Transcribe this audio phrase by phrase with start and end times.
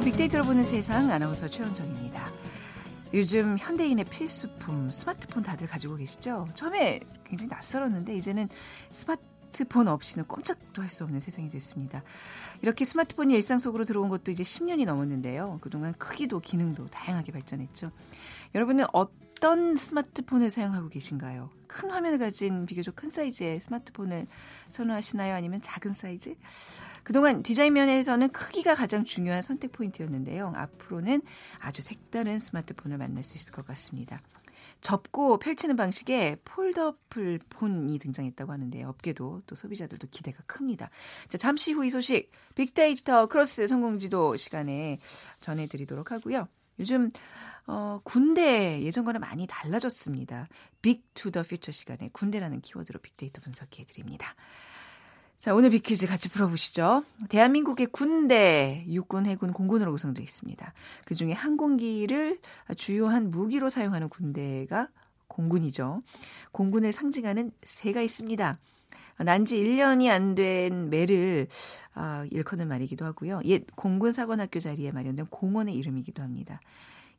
[0.00, 2.30] 빅데이터로 보는 세상 아나운서 최현정입니다.
[3.14, 6.48] 요즘 현대인의 필수품 스마트폰 다들 가지고 계시죠?
[6.54, 8.48] 처음에 굉장히 낯설었는데 이제는
[8.90, 12.02] 스마트폰 없이는 꼼짝도 할 수 없는 세상이 됐습니다.
[12.62, 15.58] 이렇게 스마트폰이 일상 속으로 들어온 것도 이제 10년이 넘었는데요.
[15.62, 17.90] 그동안 크기도 기능도 다양하게 발전했죠.
[18.54, 21.50] 여러분은 어떤 스마트폰을 사용하고 계신가요?
[21.66, 24.26] 큰 화면을 가진 비교적 큰 사이즈의 스마트폰을
[24.68, 25.34] 선호하시나요?
[25.34, 26.34] 아니면 작은 사이즈?
[27.08, 30.52] 그동안 디자인 면에서는 크기가 가장 중요한 선택 포인트였는데요.
[30.54, 31.22] 앞으로는
[31.58, 34.20] 아주 색다른 스마트폰을 만날 수 있을 것 같습니다.
[34.82, 38.90] 접고 펼치는 방식의 foldable 폰이 등장했다고 하는데요.
[38.90, 40.90] 업계도 또 소비자들도 기대가 큽니다.
[41.30, 44.98] 자, 잠시 후 이 소식 빅데이터 크로스 성공지도 시간에
[45.40, 46.46] 전해드리도록 하고요.
[46.78, 47.08] 요즘
[47.66, 50.46] 어, 군대 예전과는 많이 달라졌습니다.
[50.82, 54.34] Big to the Future 시간에 군대라는 키워드로 빅데이터 분석해 드립니다.
[55.38, 57.04] 자, 오늘 비퀴즈 같이 풀어보시죠.
[57.28, 60.72] 대한민국의 군대, 육군, 해군, 공군으로 구성되어 있습니다.
[61.06, 62.40] 그 중에 항공기를
[62.76, 64.88] 주요한 무기로 사용하는 군대가
[65.28, 66.02] 공군이죠.
[66.50, 68.58] 공군을 상징하는 새가 있습니다.
[69.18, 71.46] 난지 1년이 안 된 매를
[71.94, 73.40] 아, 일컫는 말이기도 하고요.
[73.44, 76.60] 옛 공군 사관학교 자리에 마련된 공원의 이름이기도 합니다.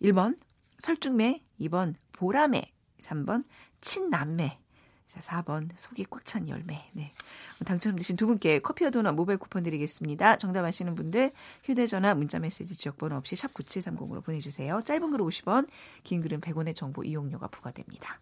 [0.01, 0.37] 1번
[0.77, 2.63] 설중매, 2번 보라매,
[2.99, 3.45] 3번
[3.81, 4.55] 친남매,
[5.09, 6.87] 자, 4번 속이 꽉 찬 열매.
[6.93, 7.11] 네.
[7.65, 10.37] 당첨되신 두 분께 커피와 도넛 모바일 쿠폰 드리겠습니다.
[10.37, 11.31] 정답 아시는 분들
[11.63, 14.81] 휴대전화 문자메시지 지역번호 없이 샵 9730으로 보내주세요.
[14.81, 15.67] 짧은 글 50원,
[16.03, 18.19] 긴 글은 100원의 정보 이용료가 부과됩니다.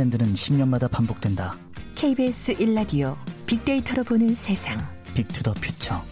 [0.00, 1.56] 트렌드는 10년마다 반복된다.
[1.94, 3.16] KBS 1라디오
[3.46, 4.80] 빅데이터로 보는 세상.
[5.14, 6.02] 빅투더 퓨처.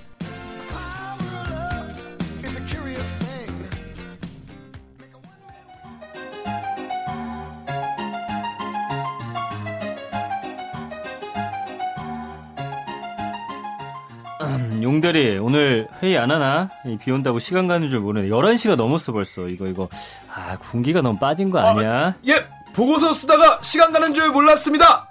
[14.43, 16.69] 음, 용대리 오늘 회의 안 하나?
[17.01, 18.29] 비 온다고 시간 가는 줄 모르네.
[18.29, 19.49] 11시가 넘었어 벌써.
[19.49, 19.89] 이거 이거.
[20.35, 22.09] 아 군기가 너무 빠진 거 아니야?
[22.09, 22.58] 아, 예.
[22.79, 25.09] 보고서 쓰다가 시간 가는 줄 몰랐습니다.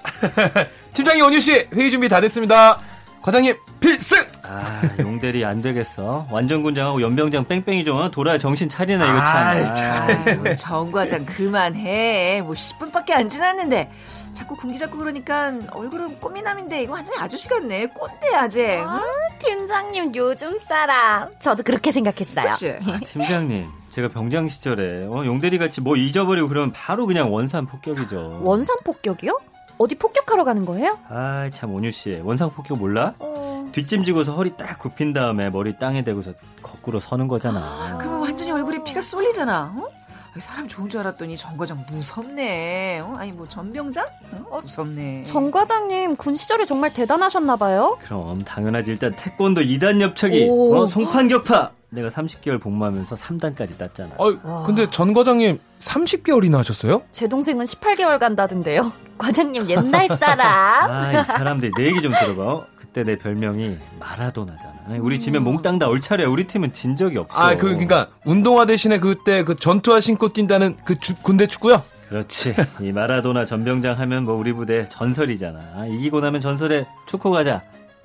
[0.95, 2.79] 팀장님 원유 씨 회의 준비 다 됐습니다.
[3.21, 4.25] 과장님 필승.
[4.43, 6.27] 아 용대리 안 되겠어.
[6.31, 9.35] 완전 군장하고 연병장 뺑뺑이 좀 돌아야 정신 차리나 이거 참.
[9.35, 12.41] 아, 아, 정 과장 그만해.
[12.41, 13.91] 뭐 10분밖에 안 지났는데.
[14.37, 17.87] 자꾸 군기 잡고 그러니까 얼굴은 꽃미남인데 이거 완전히 아저씨 같네.
[17.87, 18.83] 꼰대 아재.
[18.85, 19.01] 아,
[19.39, 21.29] 팀장님 요즘 사람.
[21.39, 22.49] 저도 그렇게 생각했어요.
[22.87, 23.67] 아, 팀장님.
[23.89, 28.41] 제가 병장 시절에 어, 용대리 같이 뭐 잊어버리고 그러면 바로 그냥 원산 폭격이죠.
[28.43, 29.39] 원산 폭격이요?
[29.79, 30.99] 어디 폭격하러 가는 거예요?
[31.09, 32.21] 아, 참 온유 씨.
[32.23, 33.15] 원산 폭격 몰라?
[33.17, 33.67] 어...
[33.71, 37.59] 뒷짐지고서 허리 딱 굽힌 다음에 머리 땅에 대고서 거꾸로 서는 거잖아.
[37.59, 39.73] 아, 그러면 완전히 얼굴에 피가 쏠리잖아.
[39.77, 39.96] 어?
[40.39, 42.99] 사람 좋은 줄 알았더니 정 과장 무섭네.
[42.99, 43.15] 어?
[43.17, 44.05] 아니 뭐 전병장?
[44.49, 44.59] 어?
[44.61, 45.23] 무섭네.
[45.25, 47.97] 정 과장님 군 시절에 정말 대단하셨나 봐요.
[48.01, 48.91] 그럼 당연하지.
[48.91, 51.71] 일단 태권도 2단 엽척이, 어, 송판격파.
[51.89, 54.15] 내가 30개월 복무하면서 3단까지 땄잖아.
[54.19, 57.01] 아, 근데 전 과장님 30개월이나 하셨어요?
[57.13, 58.91] 제 동생은 18개월 간다던데요.
[59.17, 60.91] 과장님 옛날 사람.
[60.91, 62.65] 아, 이 사람들 내 얘기 좀 들어봐.
[62.97, 63.03] 어?
[63.03, 64.73] 그때 내 별명이 마라도나잖아.
[65.01, 66.27] 우리 집에 몽땅 다올 차례야.
[66.27, 67.37] 우리 팀은 진 적이 없어.
[67.39, 71.83] 아, 그 그러니까 운동화 대신에 그때 그 전투화 신고 뛴다는 그 주, 군대 축구요?
[72.09, 72.55] 그렇지.
[72.81, 75.85] 이 마라도나 전병장 하면 뭐 우리 부대 전설이잖아.
[75.87, 77.61] 이기고 나면 전설에 축구 가자.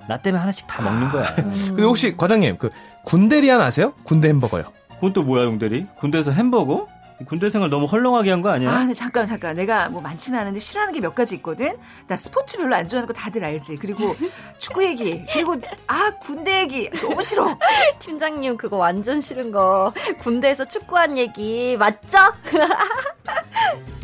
[0.07, 1.23] 나 때문에 하나씩 다 먹는 거야.
[1.39, 1.75] 음.
[1.77, 2.69] 그 혹시 과장님 그
[3.05, 3.93] 군대리안 아세요?
[4.03, 4.65] 군대 햄버거요.
[4.95, 5.87] 그건 또 뭐야 용대리?
[5.97, 6.87] 군대에서 햄버거?
[7.25, 8.69] 군대 생활 너무 헐렁하게 한 거 아니야?
[8.71, 9.55] 아, 네, 잠깐, 잠깐.
[9.55, 11.77] 내가 뭐 많지는 않은데 싫어하는 게 몇 가지 있거든?
[12.07, 13.77] 나 스포츠 별로 안 좋아하는 거 다들 알지?
[13.77, 14.15] 그리고
[14.57, 15.25] 축구 얘기.
[15.31, 15.55] 그리고,
[15.87, 16.89] 아, 군대 얘기.
[16.89, 17.57] 너무 싫어.
[17.99, 19.93] 팀장님, 그거 완전 싫은 거.
[20.19, 21.75] 군대에서 축구한 얘기.
[21.77, 22.17] 맞죠?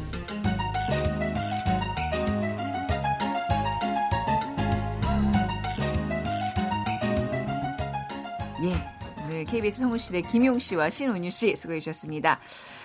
[8.64, 8.99] 예.
[9.40, 12.42] 오늘 KBS 성우실의 김용 씨와 신은유 씨 수고해 주셨습니다.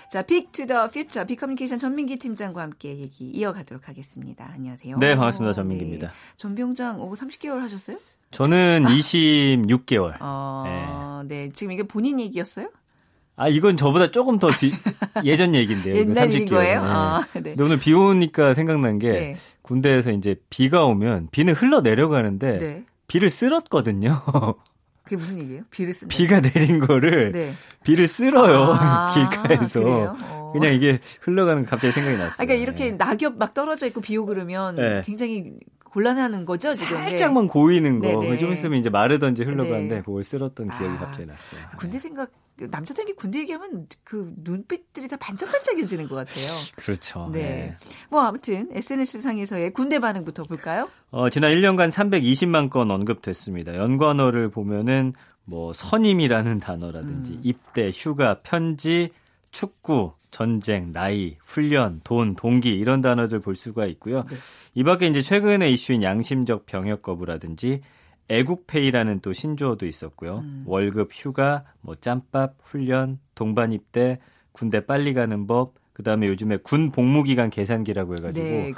[0.09, 4.49] 자, Big to the Future 빅 커뮤니케이션 전민기 팀장과 함께 얘기 이어가도록 하겠습니다.
[4.53, 4.95] 안녕하세요.
[4.97, 5.51] 네, 반갑습니다.
[5.51, 6.07] 전민기입니다.
[6.07, 6.13] 네.
[6.37, 7.97] 전병장 오 30개월 하셨어요?
[8.31, 10.15] 저는 26개월.
[10.21, 11.47] 어, 네.
[11.47, 11.51] 네.
[11.51, 12.69] 지금 이게 본인 얘기였어요?
[13.35, 14.71] 아, 이건 저보다 조금 더 뒤,
[15.25, 15.97] 예전 얘기인데요.
[15.97, 16.81] 옛날 얘기인 거예요?
[16.83, 16.87] 네.
[16.89, 17.55] 아, 네.
[17.59, 19.35] 오늘 비 오니까 생각난 게 네.
[19.61, 22.83] 군대에서 이제 비가 오면 비는 흘러 내려가는데 네.
[23.07, 24.21] 비를 쓸었거든요.
[25.05, 25.63] 그게 무슨 얘기예요?
[25.69, 27.53] 비를 쓴 비가 내린 거를 네.
[27.83, 29.13] 비를 쓸어요 아,
[29.45, 30.51] 길가에서 어.
[30.51, 32.47] 그냥 이게 흘러가는 갑자기 생각이 났어요.
[32.47, 32.97] 그러니까 이렇게 네.
[32.97, 35.01] 낙엽 막 떨어져 있고 비 오고 그러면 네.
[35.05, 35.53] 굉장히
[35.95, 36.97] 곤란하는 거죠 지금.
[36.97, 37.11] 네.
[37.11, 38.07] 살짝만 고이는 거.
[38.19, 38.37] 네네.
[38.37, 40.01] 좀 있으면 이제 마르던지 흘러가는데 네.
[40.01, 41.61] 그걸 쓸었던 기억이 아, 갑자기 났어요.
[41.77, 46.47] 군대 생각 남자들이 군대 얘기하면 그 눈빛들이 다 반짝반짝해지는 것 같아요.
[46.75, 47.29] 그렇죠.
[47.31, 47.39] 네.
[47.39, 47.77] 네.
[48.09, 50.89] 뭐 아무튼 SNS 상에서의 군대 반응부터 볼까요?
[51.11, 53.77] 어, 지난 1년간 320만 건 언급됐습니다.
[53.77, 55.13] 연관어를 보면은
[55.45, 57.39] 뭐 선임이라는 단어라든지 음.
[57.43, 59.11] 입대, 휴가, 편지,
[59.51, 64.25] 축구, 전쟁, 나이, 훈련, 돈, 동기 이런 단어들 볼 수가 있고요.
[64.29, 64.35] 네.
[64.73, 67.79] 이 밖에 이제 최근에 이슈인 양심적 병역 거부라든지
[68.27, 70.39] 애국페이라는 또 신조어도 있었고요.
[70.39, 70.63] 음.
[70.67, 74.19] 월급, 휴가, 뭐 짬밥, 훈련, 동반 입대,
[74.51, 78.73] 군대 빨리 가는 법, 그다음에 요즘에 군 복무 기간 계산기라고 해 가지고 네.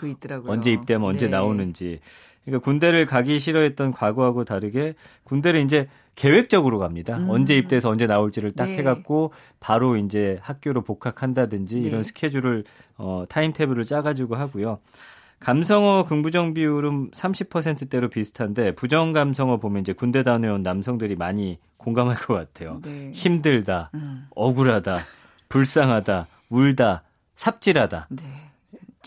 [0.45, 1.31] 언제 입대하면 언제 네.
[1.31, 1.99] 나오는지.
[2.47, 4.93] 그러니까 군대를 가기 싫어했던 과거하고 다르게
[5.25, 7.17] 군대를 이제 계획적으로 갑니다.
[7.17, 7.29] 음.
[7.29, 8.77] 언제 입대해서 언제 나올지를 딱 네.
[8.77, 11.81] 해갖고 바로 이제 학교로 복학한다든지 네.
[11.81, 12.63] 이런 스케줄을
[12.97, 14.79] 어, 타임테이블을 짜가지고 하고요.
[15.41, 22.33] 감성어 긍부정 비율은 30%대로 비슷한데 부정 감성어 보면 이제 군대 다녀온 남성들이 많이 공감할 것
[22.33, 22.79] 같아요.
[22.81, 23.11] 네.
[23.13, 24.25] 힘들다, 음.
[24.33, 24.99] 억울하다,
[25.49, 27.03] 불쌍하다, 울다,
[27.35, 28.07] 삽질하다.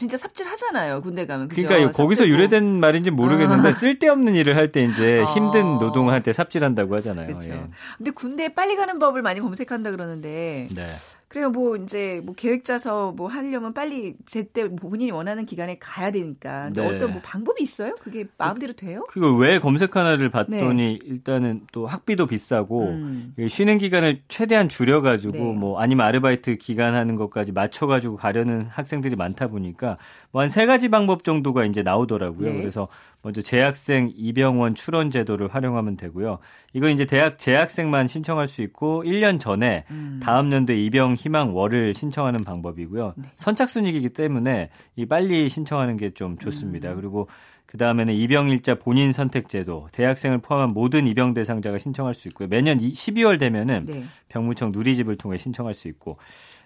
[0.01, 0.09] 네.
[0.09, 1.03] 진짜 삽질하잖아요.
[1.03, 1.49] 군대 가면.
[1.49, 1.69] 그죠?
[1.69, 2.27] 그러니까 거기서.
[2.27, 5.25] 유래된 말인지 모르겠는데 쓸데없는 일을 할 때 이제 어.
[5.25, 5.79] 힘든
[6.23, 7.27] 때 삽질한다고 하잖아요.
[7.27, 7.51] 그렇죠.
[7.51, 7.63] 예.
[7.99, 10.87] 근데 군대에 빨리 가는 법을 많이 검색한다 그러는데 네.
[11.31, 11.49] 그래요.
[11.49, 16.65] 뭐 이제 뭐 계획 짜서 뭐 하려면 빨리 제때 본인이 원하는 기간에 가야 되니까.
[16.65, 16.97] 근데 네.
[16.97, 17.95] 어떤 뭐 방법이 있어요?
[18.01, 19.05] 그게 마음대로 돼요?
[19.09, 22.91] 그거 왜 검색 하나를 봤더니 일단은 또 학비도 비싸고 네.
[22.97, 23.35] 음.
[23.49, 25.53] 쉬는 기간을 최대한 줄여가지고 네.
[25.53, 29.99] 뭐 아니면 아르바이트 기간 하는 것까지 맞춰가지고 가려는 학생들이 많다 보니까
[30.33, 32.51] 뭐 한 세 가지 방법 정도가 이제 나오더라고요.
[32.51, 32.59] 네.
[32.59, 32.89] 그래서
[33.23, 36.39] 먼저 재학생 입영원 출원 제도를 활용하면 되고요.
[36.73, 40.21] 이거 이제 대학 재학생만 신청할 수 있고 1년 전에 음.
[40.23, 43.15] 다음 연도에 입영 희망 월을 신청하는 방법이고요.
[43.17, 43.25] 네.
[43.37, 46.39] 선착순이기 때문에 이 빨리 신청하는 게좀 음.
[46.39, 46.95] 좋습니다.
[46.95, 47.29] 그리고
[47.67, 52.49] 그 다음에는 입영일자 본인 선택제도, 대학생을 포함한 모든 입영 대상자가 신청할 수 있고요.
[52.49, 54.05] 매년 이- 12월 되면은 네.
[54.29, 56.17] 병무청 누리집을 통해 신청할 수 있고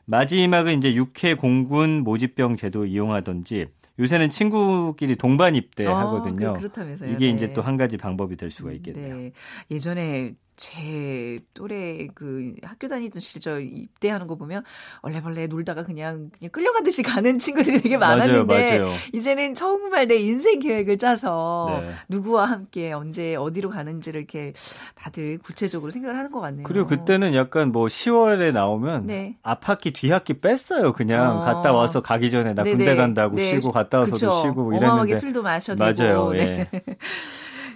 [0.07, 3.67] 마지막은 이제 육해 공군 모집병 제도 이용하든지
[3.99, 6.51] 요새는 친구끼리 동반 입대 하거든요.
[6.51, 7.11] 어, 그, 그렇다면서요.
[7.13, 7.33] 이게 네.
[7.33, 9.17] 이제 또 한 가지 방법이 될 수가 있겠네요.
[9.17, 9.33] 네.
[9.71, 14.63] 예전에 제 또래 그 학교 다니던 시절 입대하는 거 보면
[15.01, 18.99] 얼레벌레 놀다가 그냥 그냥 끌려가듯이 가는 친구들이 되게 많았는데 맞아요, 맞아요.
[19.13, 21.91] 이제는 정말 내 인생 계획을 짜서 네.
[22.09, 24.53] 누구와 함께 언제 어디로 가는지를 이렇게
[24.95, 26.65] 다들 구체적으로 생각을 하는 것 같네요.
[26.65, 29.37] 그리고 그때는 약간 뭐 10월에 나오면 네.
[29.43, 30.93] 앞학기 뒤학기 뺐어요.
[30.93, 31.41] 그냥 어.
[31.41, 32.77] 갔다 와서 가기 전에 나 네네.
[32.77, 33.51] 군대 간다고 네.
[33.51, 34.31] 쉬고 갔다 와서도 그쵸.
[34.43, 36.31] 쉬고 뭐 어마어마하게 이랬는데 술도 마셔도 맞아요.
[36.33, 36.39] 되고.
[36.39, 36.69] 예.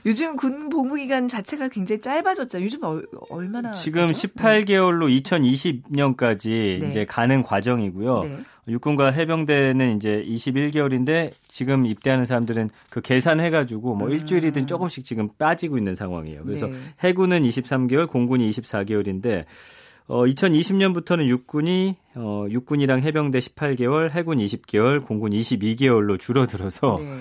[0.06, 2.62] 요즘 군 복무 기간 자체가 굉장히 짧아졌죠.
[2.62, 4.29] 요즘 얼, 얼마나 지금 되죠?
[4.29, 6.89] 18개월로 2020년까지 네.
[6.89, 8.23] 이제 가는 과정이고요.
[8.23, 8.39] 네.
[8.69, 14.12] 육군과 해병대는 이제 21개월인데 지금 입대하는 사람들은 그 계산해가지고 뭐 음.
[14.12, 16.45] 일주일이든 조금씩 지금 빠지고 있는 상황이에요.
[16.45, 16.77] 그래서 네.
[17.03, 19.47] 해군은 23개월, 공군이 24개월인데
[20.06, 27.19] 어 2020년부터는 육군이 어 육군이랑 해병대 18개월, 해군 20개월, 공군 22개월로 줄어들어서 네.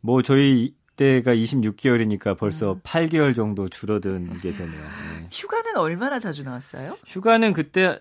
[0.00, 2.80] 뭐 저희 때가 26개월이니까 벌써 음.
[2.84, 4.80] 8개월 정도 줄어든 게 되네요.
[4.82, 5.28] 네.
[5.32, 6.98] 휴가는 얼마나 자주 나왔어요?
[7.06, 7.98] 휴가는 그때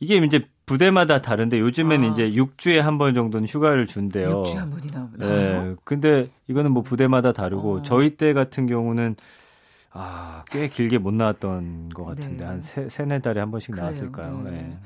[0.00, 2.12] 이게 이제 부대마다 다른데 요즘에는 아.
[2.12, 4.44] 이제 6주에 한 번 정도는 휴가를 준대요.
[4.44, 5.10] 6주에 한 번이나.
[5.18, 5.74] 네.
[5.84, 7.82] 근데 이거는 뭐 부대마다 다르고 어.
[7.82, 9.14] 저희 때 같은 경우는
[9.90, 12.46] 아, 꽤 길게 못 나왔던 것 같은데 네.
[12.46, 13.82] 한 세, 세네 달에 한 번씩 그래요.
[13.82, 14.40] 나왔을까요?
[14.44, 14.50] 네.
[14.52, 14.78] 네.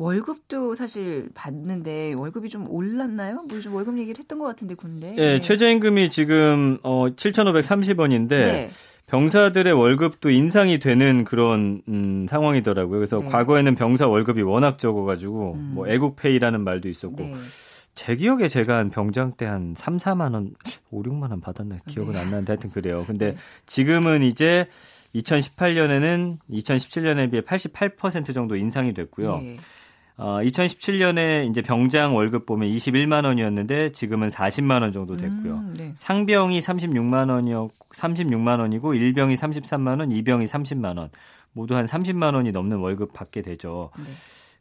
[0.00, 3.42] 월급도 사실 받는데 월급이 좀 올랐나요?
[3.50, 5.14] 뭐좀 월급 얘기를 했던 것 같은데 군대.
[5.18, 8.70] 예, 최저임금이 지금 어 7,530원인데 네.
[9.08, 12.96] 병사들의 월급도 인상이 되는 그런 음, 상황이더라고요.
[12.98, 13.28] 그래서 네.
[13.28, 15.72] 과거에는 병사 월급이 워낙 적어가지고 음.
[15.74, 17.34] 뭐 애국페이라는 말도 있었고 네.
[17.94, 20.54] 제 기억에 제가 한 병장 때 한 3, 4만 원,
[20.90, 22.20] 5, 6만 원 받았나 기억은 네.
[22.20, 23.04] 안 나는데 하여튼 그래요.
[23.06, 24.66] 근데 지금은 이제
[25.14, 29.42] 2018년에는 2017년에 비해 88% 정도 인상이 됐고요.
[30.20, 30.26] 네.
[30.26, 35.54] 어, 2017년에 이제 병장 월급 보면 21만 원이었는데 지금은 40만 원 정도 됐고요.
[35.54, 35.92] 음, 네.
[35.94, 41.08] 상병이 36만 원이었 36만 원이고 일병이 33만 원, 이병이 30만 원.
[41.52, 43.90] 모두 한 30만 원이 넘는 월급 받게 되죠.
[43.96, 44.04] 네.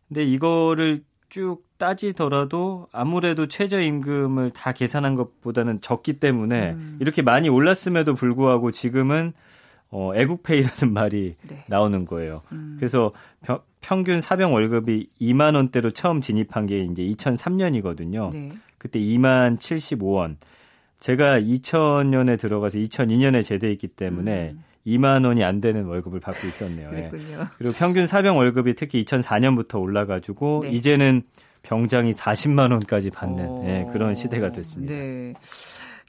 [0.08, 6.98] 근데 이거를 쭉 따지더라도 아무래도 최저임금을 다 계산한 것보다는 적기 때문에 음.
[7.00, 9.34] 이렇게 많이 올랐음에도 불구하고 지금은
[9.92, 11.64] 어, 애국페이라는 말이 네.
[11.68, 12.42] 나오는 거예요.
[12.52, 12.76] 음.
[12.80, 13.12] 그래서
[13.42, 18.32] 평- 평균 사병 월급이 2만 원대로 처음 진입한 게 이제 2003년이거든요.
[18.32, 18.50] 네.
[18.78, 20.36] 그때 2만 75원.
[21.00, 24.64] 제가 2000년에 들어가서 2002년에 제대했기 때문에 음.
[24.86, 26.90] 2만 원이 안 되는 월급을 받고 있었네요.
[26.94, 27.12] 예.
[27.58, 30.72] 그리고 평균 사병 월급이 특히 2004년부터 올라가지고 네.
[30.72, 31.24] 이제는
[31.62, 34.94] 병장이 40만 원까지 받는 어, 예, 그런 시대가 됐습니다.
[34.94, 35.34] 네.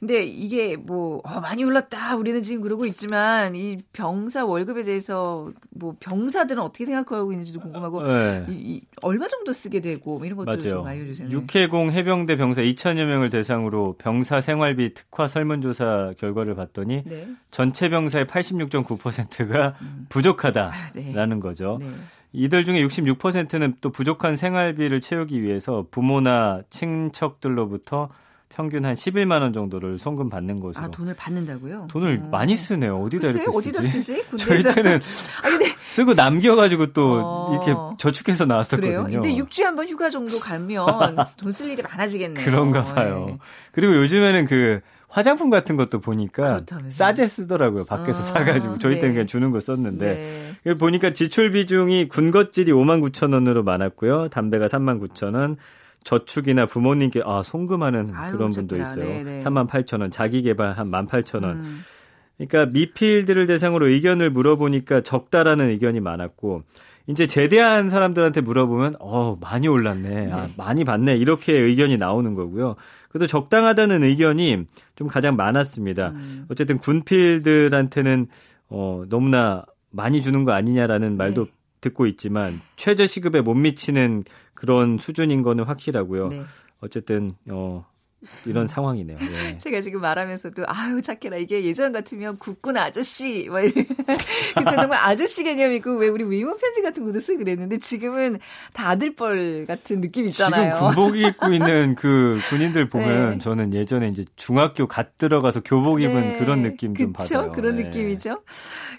[0.01, 2.15] 근데 이게 뭐 어, 많이 올랐다.
[2.15, 8.43] 우리는 지금 그러고 있지만 이 병사 월급에 대해서 뭐 병사들은 어떻게 생각하고 있는지도 궁금하고 네.
[8.49, 10.87] 이, 이 얼마 정도 쓰게 되고 뭐 이런 것도 좀 맞아요.
[10.87, 11.27] 알려주세요.
[11.27, 11.33] 네.
[11.33, 17.27] 육해공 해병대 병사 2천여 명을 대상으로 병사 생활비 특화 설문조사 결과를 봤더니 네.
[17.51, 19.75] 전체 병사의 86.9%가
[20.09, 21.39] 부족하다라는 네.
[21.39, 21.77] 거죠.
[21.79, 21.91] 네.
[22.33, 28.09] 이들 중에 66%는 또 부족한 생활비를 채우기 위해서 부모나 친척들로부터
[28.53, 30.83] 평균 한 11만 원 정도를 송금 받는 것으로.
[30.85, 31.87] 아 돈을 받는다고요?
[31.89, 32.27] 돈을 어.
[32.29, 32.97] 많이 쓰네요.
[33.01, 34.01] 어디다 글쎄요, 이렇게 어디다 쓰지?
[34.23, 34.23] 쓰지?
[34.37, 34.63] 저희.
[34.63, 34.99] 때는
[35.43, 37.53] 아 근데 쓰고 남겨가지고 또 어.
[37.53, 39.03] 이렇게 저축해서 나왔었거든요.
[39.05, 39.21] 그래요?
[39.21, 40.85] 근데 6주에 한 번 휴가 정도 가면
[41.37, 42.45] 돈 쓸 일이 많아지겠네요.
[42.45, 43.25] 그런가 봐요.
[43.27, 43.37] 네.
[43.71, 46.89] 그리고 요즘에는 그 화장품 같은 것도 보니까 그렇다면서요?
[46.91, 47.83] 싸게 쓰더라고요.
[47.85, 49.13] 밖에서 아, 사가지고 저희 때는 네.
[49.15, 50.73] 그냥 주는 거 썼는데 네.
[50.75, 54.29] 보니까 지출 비중이 군것질이 5만 9천 원으로 많았고요.
[54.29, 55.57] 담배가 3만 9천 원.
[56.03, 58.77] 저축이나 부모님께 아 송금하는 아유, 그런 분도.
[58.77, 59.05] 있어요.
[59.05, 59.37] 네, 네.
[59.37, 61.59] 3만 8천 원, 자기 개발 한 1만 8천 원.
[61.59, 61.83] 음.
[62.37, 66.63] 그러니까 미필들을 대상으로 의견을 물어보니까 적다라는 의견이 많았고
[67.07, 72.75] 이제 제대한 사람들한테 물어보면 어 많이 올랐네, 아, 많이 받네 이렇게 의견이 나오는 거고요.
[73.09, 74.65] 그래도 적당하다는 의견이
[74.95, 76.09] 좀 가장 많았습니다.
[76.09, 76.45] 음.
[76.49, 78.27] 어쨌든 군필들한테는
[78.69, 81.51] 어 너무나 많이 주는 거 아니냐라는 말도 네.
[81.81, 84.23] 듣고 있지만 최저 시급에 못 미치는
[84.53, 86.29] 그런 수준인 거는 확실하고요.
[86.29, 86.43] 네.
[86.79, 87.85] 어쨌든 어
[88.45, 89.17] 이런 상황이네요.
[89.21, 89.57] 예.
[89.59, 93.71] 제가 지금 말하면서도 아유 착해라 이게 예전 같으면 국군 아저씨 막 이래.
[94.55, 98.39] 그쵸 정말 아저씨 개념이고 왜 우리 위문 편지 같은 것도 쓰고 그랬는데 지금은
[98.73, 100.75] 다 아들뻘 같은 느낌 있잖아요.
[100.75, 103.39] 지금 군복 입고 있는 그 군인들 보면 네.
[103.39, 107.33] 저는 예전에 이제 중학교 갓 들어가서 교복 입은 네, 그런 느낌 좀 그쵸?
[107.35, 107.51] 받아요.
[107.53, 107.83] 그런 네.
[107.83, 108.41] 느낌이죠.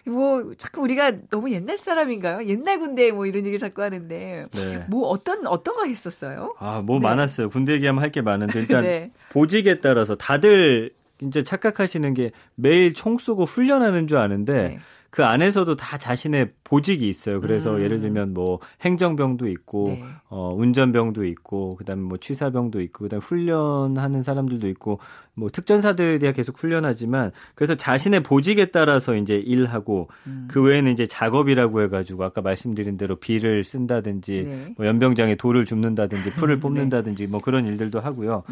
[0.06, 2.46] 뭐 자꾸 우리가 너무 옛날 사람인가요?
[2.48, 4.84] 옛날 군대 뭐 이런 얘기 자꾸 하는데 네.
[4.88, 6.54] 뭐 어떤 어떤 거 했었어요?
[6.58, 7.06] 아, 뭐 네.
[7.06, 7.48] 많았어요.
[7.48, 9.11] 군대 얘기하면 할 게 많은데 일단 네.
[9.30, 10.92] 보직에 따라서 다들
[11.22, 14.78] 이제 착각하시는 게 매일 총 쏘고 훈련하는 줄 아는데 네.
[15.12, 17.42] 그 안에서도 다 자신의 보직이 있어요.
[17.42, 17.82] 그래서 음.
[17.82, 20.04] 예를 들면 뭐 행정병도 있고 네.
[20.30, 25.00] 어 운전병도 있고 그다음에 뭐 취사병도 있고 그다음에 훈련하는 사람들도 있고
[25.34, 30.48] 뭐 특전사들이야 계속 훈련하지만 그래서 자신의 보직에 따라서 이제 일하고 음.
[30.50, 34.74] 그 외에는 이제 작업이라고 해 가지고 아까 말씀드린 대로 비를 쓴다든지 네.
[34.78, 36.60] 뭐 연병장에 돌을 줍는다든지 풀을 네.
[36.62, 38.44] 뽑는다든지 뭐 그런 일들도 하고요.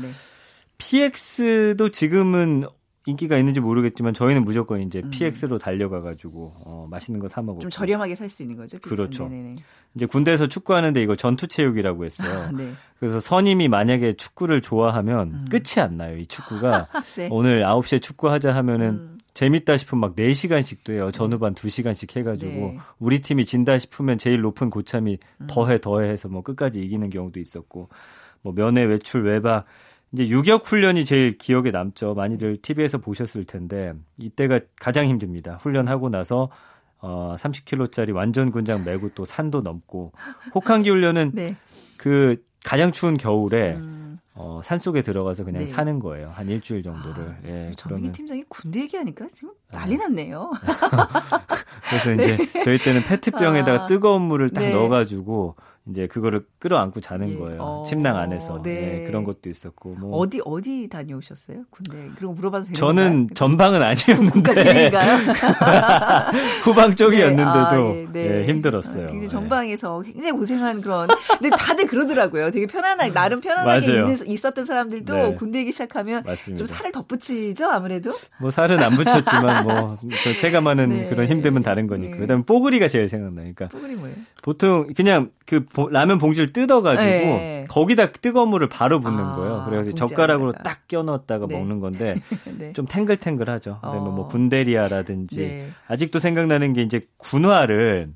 [0.81, 1.11] 네.
[1.11, 2.65] PX도 지금은
[3.07, 5.11] 인기가 있는지 모르겠지만 저희는 무조건 이제 음.
[5.11, 8.79] PX로 달려가가지고 어, 맛있는 거 사 먹고 좀 저렴하게 살 수 있는 거죠.
[8.81, 9.25] 그렇죠.
[9.29, 9.57] 네네네.
[9.95, 12.51] 이제 군대에서 축구하는데 이거 전투체육이라고 했어요.
[12.53, 12.73] 네.
[12.99, 15.45] 그래서 선임이 만약에 축구를 좋아하면 음.
[15.51, 16.19] 끝이 안 나요.
[16.19, 17.29] 이 축구가 네.
[17.33, 19.19] 오늘 9시에 축구하자 하면은 음.
[19.33, 21.11] 재밌다 싶으면 막 4시간씩도 해요.
[21.11, 22.79] 전후반 2시간씩 해가지고 네.
[22.99, 25.47] 우리 팀이 진다 싶으면 제일 높은 고참이 음.
[25.49, 27.89] 더해 더해 해서 뭐 끝까지 이기는 경우도 있었고
[28.43, 29.65] 뭐 면회 외출 외박
[30.13, 32.15] 이제 유격 훈련이 제일 기억에 남죠.
[32.15, 35.57] 많이들 TV에서 보셨을 텐데 이때가 가장 힘듭니다.
[35.61, 36.51] 훈련하고 나서
[36.99, 40.13] 어 30km짜리 완전 군장 메고 또 산도 넘고
[40.55, 41.57] 혹한기 훈련은 네.
[41.97, 44.19] 그 가장 추운 겨울에 음.
[44.35, 45.67] 어, 산 속에 들어가서 그냥 네.
[45.67, 46.31] 사는 거예요.
[46.35, 47.37] 한 일주일 정도를.
[47.45, 50.51] 예, 정민기 그러면 팀장이 군대 얘기하니까 지금 난리 났네요.
[51.91, 53.87] 그래서 이제 저희 때는 페트병에다가 아.
[53.87, 54.71] 뜨거운 물을 딱 네.
[54.73, 55.57] 넣어가지고
[55.89, 57.37] 이제 그거를 끌어안고 자는 예.
[57.37, 57.63] 거예요.
[57.63, 57.83] 어.
[57.87, 59.01] 침낭 안에서 네.
[59.03, 59.97] 예, 그런 것도 있었고.
[59.99, 61.65] 뭐 어디 어디 다녀오셨어요?
[61.71, 61.97] 군대.
[62.17, 63.35] 그리고 물어봐도 되는 저는 건가요?
[63.35, 64.91] 전방은 아니었는데?
[66.65, 67.59] 후방 쪽이었는데도 네.
[67.59, 68.41] 아, 예, 네.
[68.43, 69.07] 예, 힘들었어요.
[69.07, 69.29] 굉장히 예.
[69.29, 71.09] 전방에서 굉장히 고생한 그런.
[71.39, 72.51] 근데 다들 그러더라고요.
[72.51, 73.87] 되게 편안하게 나름 편안하게.
[73.87, 75.35] 있는, 있었던 사람들도 네.
[75.35, 76.59] 군대 기 시작하면 맞습니다.
[76.59, 78.11] 좀 살을 덧붙이죠 아무래도.
[78.39, 81.09] 뭐 살은 안 붙였지만 뭐저 체감하는 네.
[81.09, 82.15] 그런 힘듦은 다른 거니까.
[82.17, 82.21] 네.
[82.21, 83.53] 그다음에 뽀글이가 제일 생각나요.
[83.55, 84.17] 그러니까 뽀글이 뭐예요?
[84.43, 87.65] 보통 그냥 그 보- 라면 봉지를 뜯어가지고 네.
[87.69, 89.67] 거기다 뜨거운 물을 바로 붓는 아, 거예요.
[89.69, 90.63] 그래서 젓가락으로 안에다가.
[90.63, 91.57] 딱 껴넣었다가 네.
[91.57, 92.17] 먹는 건데
[92.59, 92.73] 네.
[92.73, 93.77] 좀 탱글탱글하죠.
[93.83, 94.11] 그다음에 어.
[94.13, 95.71] 뭐 군대리아라든지 네.
[95.87, 98.11] 아직도 생각나는 게 이제 군화를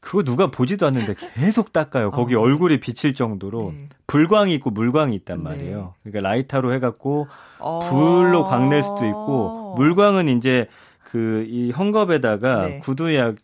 [0.00, 2.10] 그거 누가 보지도 않는데 계속 닦아요.
[2.10, 2.40] 거기 어.
[2.40, 3.88] 얼굴이 비칠 정도로 네.
[4.06, 5.44] 불광이 있고 물광이 있단 네.
[5.44, 5.94] 말이에요.
[6.02, 7.28] 그러니까 라이터로 해갖고
[7.58, 7.78] 어.
[7.88, 10.66] 불로 광낼 수도 있고 물광은 이제
[11.04, 12.78] 그 이 헝겊에다가 네.
[12.78, 13.34] 구두약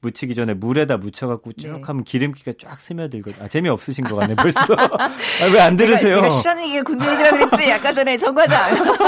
[0.00, 1.80] 묻히기 전에 물에다 묻혀갖고 쭉 네.
[1.82, 3.42] 하면 기름기가 쫙 스며들거든.
[3.42, 4.60] 아, 재미없으신 것 같네, 벌써.
[4.78, 5.10] 아,
[5.52, 6.16] 왜 안 들으세요?
[6.16, 7.72] 내가, 내가 싫어하는 얘기가 군대 얘기라 그랬지.
[7.72, 8.58] 아까 전에 정과장.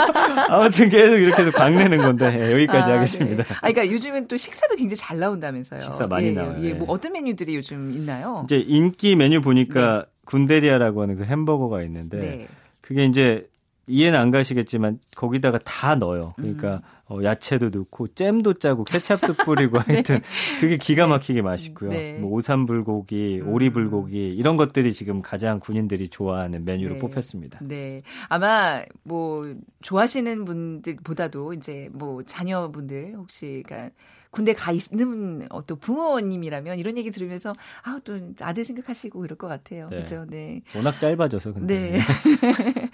[0.50, 3.44] 아무튼 계속 이렇게 해서 광내는 건데, 예, 여기까지 아, 하겠습니다.
[3.44, 3.54] 네.
[3.54, 5.80] 아, 그러니까 요즘은 또 식사도 굉장히 잘 나온다면서요.
[5.80, 6.56] 식사 많이 예, 나와요.
[6.61, 6.73] 예, 예.
[6.75, 8.42] 뭐 어떤 메뉴들이 요즘 있나요?
[8.44, 12.49] 이제 인기 메뉴 보니까 군대리아라고 하는 그 햄버거가 있는데, 네.
[12.80, 13.47] 그게 이제
[13.90, 16.35] 이해는 안 가시겠지만 거기다가 다 넣어요.
[16.37, 16.80] 그러니까 음.
[17.11, 20.20] 어, 야채도 넣고 잼도 짜고 케찹도 뿌리고 하여튼
[20.61, 21.90] 그게 기가 막히게 맛있고요.
[21.90, 22.18] 네.
[22.18, 23.49] 뭐 오삼 불고기, 음.
[23.49, 26.99] 오리 불고기 이런 것들이 지금 가장 군인들이 좋아하는 메뉴로 네.
[27.00, 27.59] 뽑혔습니다.
[27.62, 28.02] 네.
[28.28, 33.90] 아마 뭐 좋아하시는 분들보다도 이제 뭐 자녀분들 혹시 그러니까
[34.30, 39.88] 군대 가 있는 어떤 부모님이라면 이런 얘기 들으면서 아 또 아들 생각하시고 이럴 것 같아요.
[39.90, 39.97] 네.
[39.97, 40.25] 그렇죠.
[40.28, 40.62] 네.
[40.75, 41.92] 워낙 짧아져서 근데.
[41.92, 42.00] 네.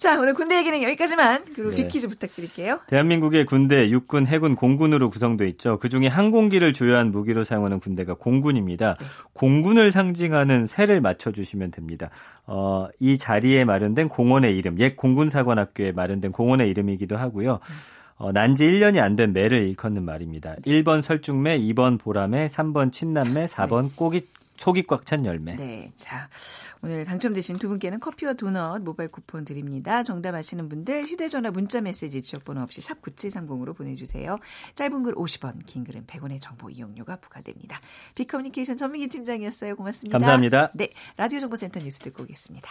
[0.00, 1.44] 자, 오늘 군대 얘기는 여기까지만.
[1.54, 1.76] 그리고 네.
[1.76, 2.80] 빅퀴즈 부탁드릴게요.
[2.86, 5.78] 대한민국의 군대 육군, 해군, 공군으로 구성돼 있죠.
[5.78, 8.96] 그중에 항공기를 주요한 무기로 사용하는 군대가 공군입니다.
[9.34, 12.08] 공군을 상징하는 새를 맞춰 주시면 됩니다.
[12.46, 17.60] 어, 이 자리에 마련된 공원의 이름, 옛 공군사관학교에 마련된 공원의 이름이기도 하고요.
[18.16, 20.54] 어, 난지 1년이 안 된 매를 일컫는 말입니다.
[20.64, 24.22] 1번 설중매, 2번 보라매, 3번 친남매, 4번 꼬기
[24.60, 25.56] 속이 꽉 찬 열매.
[25.56, 25.90] 네.
[25.96, 26.28] 자,
[26.82, 30.02] 오늘 당첨되신 두 분께는 커피와 도넛 모바일 쿠폰 드립니다.
[30.02, 34.36] 정답 아시는 분들 휴대전화 문자 메시지 지역번호 없이 샵 9730으로 보내주세요.
[34.74, 37.80] 짧은 글 50원, 긴 글은 100원의 정보 이용료가 부과됩니다.
[38.14, 39.76] 빅커뮤니케이션 전민기 팀장이었어요.
[39.76, 40.18] 고맙습니다.
[40.18, 40.72] 감사합니다.
[40.74, 40.90] 네.
[41.16, 42.70] 라디오 정보센터 뉴스 듣고 오겠습니다.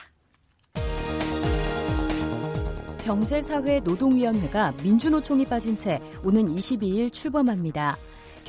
[3.04, 7.98] 경제사회 노동위원회가 민주노총이 빠진 채 오는 22일 출범합니다.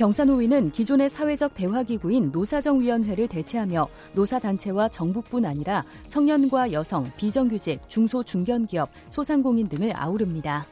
[0.01, 9.69] 경사노위는 기존의 사회적 대화기구인 노사정위원회를 대체하며 노사단체와 정부뿐 아니라 청년과 여성, 비정규직, 중소 중견기업, 소상공인
[9.69, 10.65] 등을 아우릅니다.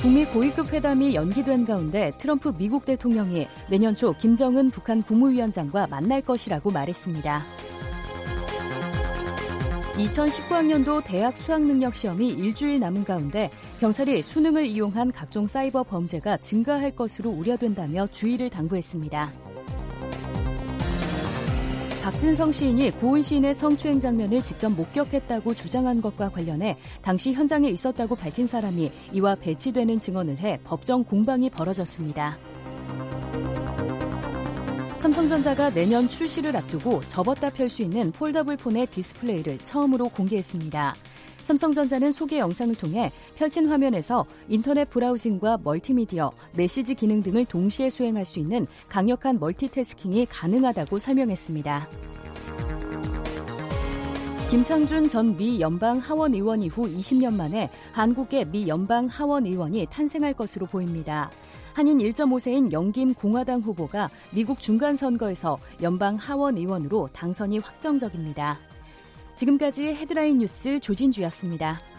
[0.00, 6.70] 북미 고위급 회담이 연기된 가운데 트럼프 미국 대통령이 내년 초 김정은 북한 국무위원장과 만날 것이라고
[6.70, 7.61] 말했습니다.
[9.94, 17.30] 2019학년도 대학 수학능력 시험이 일주일 남은 가운데 경찰이 수능을 이용한 각종 사이버 범죄가 증가할 것으로
[17.30, 19.32] 우려된다며 주의를 당부했습니다.
[22.02, 28.46] 박진성 시인이 고은 시인의 성추행 장면을 직접 목격했다고 주장한 것과 관련해 당시 현장에 있었다고 밝힌
[28.46, 32.38] 사람이 이와 배치되는 증언을 해 법정 공방이 벌어졌습니다.
[35.02, 40.94] 삼성전자가 내년 출시를 앞두고 접었다 펼 수 있는 foldable 폰의 디스플레이를 처음으로 공개했습니다.
[41.42, 48.38] 삼성전자는 소개 영상을 통해 펼친 화면에서 인터넷 browsing과 멀티미디어, 메시지 기능 등을 동시에 수행할 수
[48.38, 51.88] 있는 강력한 멀티태스킹이 가능하다고 설명했습니다.
[54.50, 60.34] 김창준 전 미 연방 하원 의원 이후 20년 만에 한국의 미 연방 하원 의원이 탄생할
[60.34, 61.28] 것으로 보입니다.
[61.74, 68.58] 한인 1.5세인 영김 공화당 후보가 미국 중간 선거에서 연방 하원 의원으로 당선이 확정적입니다.
[69.36, 71.91] 지금까지 헤드라인 뉴스 조진주였습니다.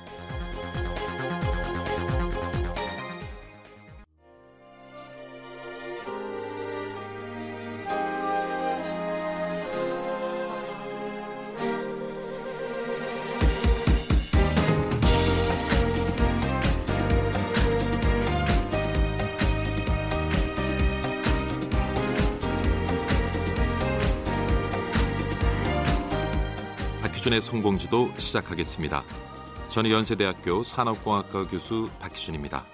[27.24, 29.04] 박희준의 성공지도 시작하겠습니다.
[29.70, 32.66] 저는 연세대학교 산업공학과 교수 박희준입니다.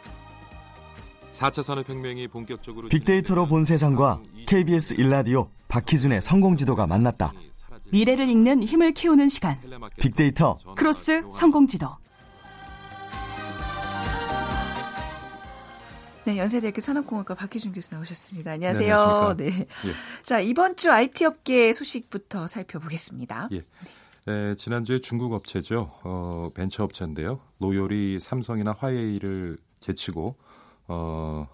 [1.32, 7.32] 4차 산업혁명이 본격적으로 빅데이터로 본 세상과 KBS 일라디오 박희준의 성공지도가 만났다.
[7.92, 9.60] 미래를 읽는 힘을 키우는 시간.
[10.00, 11.88] 빅데이터 크로스 성공지도.
[16.26, 18.54] 네, 연세대학교 산업공학과 박희준 교수 나오셨습니다.
[18.54, 19.36] 안녕하세요.
[19.38, 19.50] 네.
[19.50, 19.60] 네.
[19.60, 19.94] 예.
[20.24, 23.50] 자, 이번 주 IT 업계 소식부터 살펴보겠습니다.
[23.52, 23.64] 예.
[24.26, 25.90] 네, 지난주에 중국 업체죠.
[26.04, 27.40] 어, 벤처 업체인데요.
[27.60, 30.36] 로욜이 삼성이나 화웨이를 제치고
[30.88, 31.48] 어,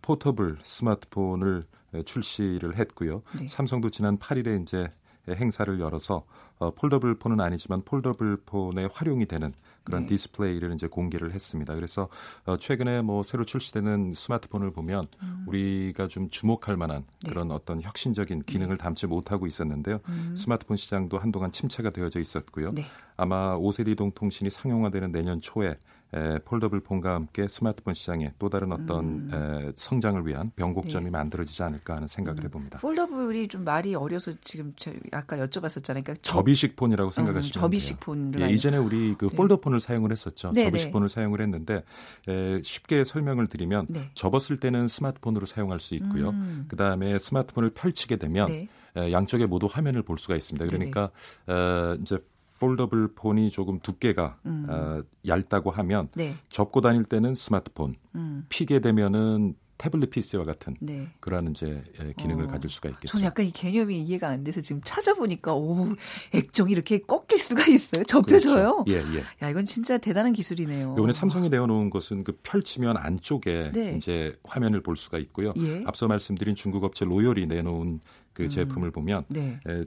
[0.00, 1.62] foldable 스마트폰을
[2.04, 3.22] 출시를 했고요.
[3.38, 3.46] 네.
[3.46, 4.88] 삼성도 지난 8일에 이제
[5.28, 6.24] 행사를 열어서
[6.58, 9.52] 어, foldable 폰은 아니지만 foldable 폰에 활용이 되는
[9.84, 10.08] 그런 네.
[10.08, 11.74] 디스플레이를 이제 공개를 했습니다.
[11.74, 12.08] 그래서
[12.44, 15.04] 어, 최근에 뭐 새로 출시되는 스마트폰을 보면
[15.46, 17.06] 우리가 좀 주목할 만한 음.
[17.24, 17.30] 네.
[17.30, 20.00] 그런 어떤 혁신적인 기능을 담지 못하고 있었는데요.
[20.36, 22.70] 스마트폰 시장도 한동안 침체가 되어져 있었고요.
[22.70, 22.84] 네.
[23.16, 25.76] 아마 오세리동 통신이 상용화되는 내년 초에
[26.14, 31.06] 에, 폴더블 폰과 함께 스마트폰 시장에 또 다른 어떤 에, 성장을 위한 변곡점이 음.
[31.06, 31.10] 네.
[31.10, 32.78] 만들어지지 않을까 하는 생각을 해봅니다.
[32.80, 36.04] 폴더블이 좀 말이 어려서 지금 저 아까 여쭤봤었잖아요.
[36.04, 38.00] 그러니까 저- 접이식 폰이라고 생각하시면 음, 접이식.
[38.00, 39.36] 폰을 예, 이전에 우리 그 네.
[39.36, 40.52] 폴더폰을 사용을 했었죠.
[40.52, 40.92] 네, 접이식 네.
[40.92, 41.82] 폰을 사용을 했는데
[42.28, 44.10] 에, 쉽게 설명을 드리면 네.
[44.14, 46.30] 접었을 때는 스마트폰으로 사용할 수 있고요.
[46.30, 46.66] 음.
[46.68, 48.68] 그 다음에 스마트폰을 펼치게 되면 네.
[48.96, 50.66] 에, 양쪽에 모두 화면을 볼 수가 있습니다.
[50.66, 51.10] 그러니까
[51.46, 52.18] 어, 이제
[52.62, 54.66] 폴더블 폰이 조금 두께가 음.
[54.68, 56.36] 어, 얇다고 하면 네.
[56.48, 58.46] 접고 다닐 때는 스마트폰, 음.
[58.48, 61.08] 피게 되면은 태블릿 PC와 같은 네.
[61.18, 63.08] 그러한 이제 예, 기능을 어, 가질 수가 있겠죠.
[63.08, 65.88] 저는 약간 이 개념이 이해가 안 돼서 지금 찾아보니까 오
[66.32, 68.04] 액정이 이렇게 꺾일 수가 있어요.
[68.04, 68.84] 접혀져요.
[68.84, 69.08] 그렇죠.
[69.12, 69.24] 예, 예.
[69.44, 70.94] 야 이건 진짜 대단한 기술이네요.
[70.96, 73.96] 이번에 삼성이 내어놓은 것은 그 펼치면 안쪽에 네.
[73.96, 75.52] 이제 화면을 볼 수가 있고요.
[75.58, 75.82] 예.
[75.84, 77.98] 앞서 말씀드린 중국 업체 로욜이 내놓은
[78.32, 79.58] 그 제품을 보면 네.
[79.66, 79.84] 에,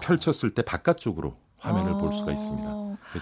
[0.00, 1.96] 펼쳤을 때 바깥쪽으로 화면을 아.
[1.96, 2.70] 볼 수가 있습니다.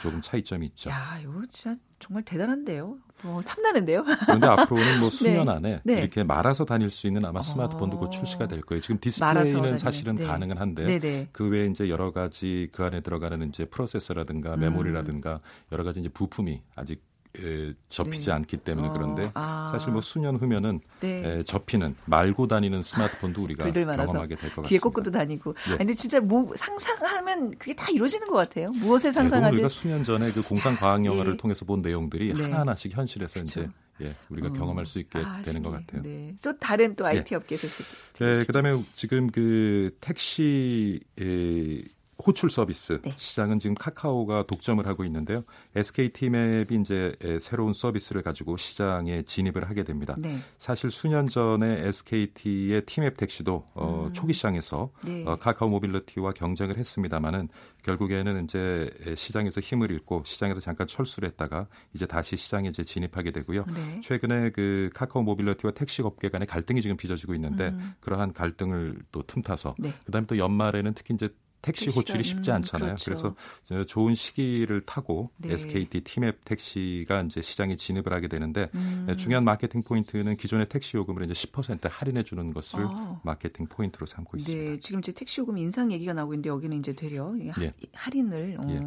[0.01, 0.91] 조금 차이점이 있죠.
[0.91, 2.97] 야 이거 진짜 정말 대단한데요.
[3.23, 4.05] 뭐 탐나는데요.
[4.05, 5.53] 그런데 앞으로는 뭐 수년 네.
[5.53, 6.01] 안에 네.
[6.01, 8.81] 이렇게 말아서 다닐 수 있는 아마 스마트폰도 곧 출시가 될 거예요.
[8.81, 10.27] 지금 디스플레이는 사실은 네.
[10.27, 11.29] 가능은 한데 네네.
[11.33, 14.61] 그 외에 이제 여러 가지 그 안에 들어가는 이제 프로세서라든가 음.
[14.61, 15.41] 메모리라든가
[15.73, 17.03] 여러 가지 이제 부품이 아직
[17.39, 18.33] 에, 접히지 네.
[18.33, 19.69] 않기 때문에 어, 그런데 아.
[19.73, 21.23] 사실 뭐 수년 후면은 네.
[21.25, 24.83] 에, 접히는 말고 다니는 스마트폰도 우리가 경험하게 될것 귀에 같습니다.
[24.83, 25.55] 꽂고도 다니고.
[25.69, 25.71] 예.
[25.71, 28.71] 아니, 근데 진짜 뭐 상상하면 그게 다 이루어지는 것 같아요.
[28.71, 29.55] 무엇을 대부분 상상하든.
[29.55, 31.37] 우리가 수년 전에 그 공상 과학 영화를 예.
[31.37, 32.43] 통해서 본 내용들이 네.
[32.43, 33.61] 하나하나씩 현실에서 그쵸.
[33.61, 33.71] 이제
[34.03, 34.53] 예, 우리가 어.
[34.53, 35.77] 경험할 수 있게 아, 되는 것 네.
[35.77, 36.03] 같아요.
[36.03, 36.35] 네.
[36.43, 37.11] 또 다른 또 예.
[37.19, 37.87] IT 업계 소식.
[38.15, 41.83] 네, 그다음에 지금 그 택시 에,
[42.27, 43.13] 호출 서비스 네.
[43.17, 45.45] 시장은 지금 카카오가 독점을 하고 있는데요.
[45.75, 50.15] SK 팀앱이 이제 에, 새로운 서비스를 가지고 시장에 진입을 하게 됩니다.
[50.19, 50.39] 네.
[50.59, 54.13] 사실 수년 전에 SKT의 팀앱 택시도 어, 음.
[54.13, 55.25] 초기 시장에서 네.
[55.27, 57.49] 어, 카카오 모빌리티와 경쟁을 했습니다마는
[57.85, 63.65] 결국에는 이제 시장에서 힘을 잃고 시장에서 잠깐 철수를 했다가 이제 다시 시장에 이제 진입하게 되고요.
[63.73, 64.01] 네.
[64.03, 67.95] 최근에 그 카카오 모빌리티와 택시 업계 간의 갈등이 지금 빚어지고 있는데 음.
[68.01, 69.93] 그러한 갈등을 또 틈타서 네.
[70.05, 71.29] 그다음에 또 연말에는 특히 이제
[71.63, 72.89] 택시 택시가, 호출이 쉽지 음, 않잖아요.
[72.97, 73.05] 그렇죠.
[73.05, 75.53] 그래서 저 좋은 시기를 타고 네.
[75.55, 79.05] SKT 팀앱 택시가 이제 시장에 진입을 하게 되는데 음.
[79.07, 83.21] 네, 중요한 마케팅 포인트는 기존의 택시 요금을 이제 10% 할인해 주는 것을 아.
[83.25, 84.71] 마케팅 포인트로 삼고 있습니다.
[84.73, 87.73] 네, 지금 이제 택시 요금 인상 얘기가 나오고 있는데 여기는 이제 되려 하- 예.
[87.95, 88.81] 할인을 어, 예.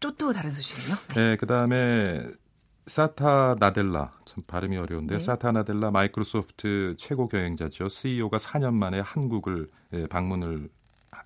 [0.00, 0.96] 또또 다른 소식은요?
[1.14, 2.24] 네, 그다음에
[2.86, 5.18] 사타 나델라 참 발음이 어려운데요.
[5.18, 5.24] 네.
[5.24, 7.88] 사타 나델라 마이크로소프트 최고 경영자죠.
[7.88, 10.68] CEO가 4년 만에 한국을 예, 방문을